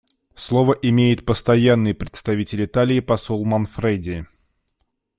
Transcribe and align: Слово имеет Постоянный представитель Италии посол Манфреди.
Слово 0.33 0.73
имеет 0.81 1.27
Постоянный 1.27 1.93
представитель 1.93 2.65
Италии 2.65 3.01
посол 3.01 3.45
Манфреди. 3.45 4.25